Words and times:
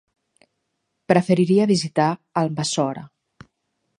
Preferiria 1.11 1.69
visitar 1.73 2.09
Almassora. 2.43 3.07